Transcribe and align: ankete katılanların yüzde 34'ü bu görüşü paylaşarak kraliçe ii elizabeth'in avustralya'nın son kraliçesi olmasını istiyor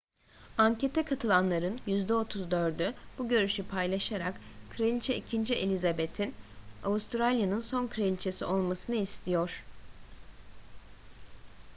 ankete 0.57 1.05
katılanların 1.05 1.79
yüzde 1.87 2.13
34'ü 2.13 2.93
bu 3.17 3.27
görüşü 3.27 3.63
paylaşarak 3.67 4.41
kraliçe 4.69 5.15
ii 5.17 5.53
elizabeth'in 5.55 6.35
avustralya'nın 6.83 7.59
son 7.59 7.87
kraliçesi 7.87 8.45
olmasını 8.45 8.95
istiyor 8.95 9.63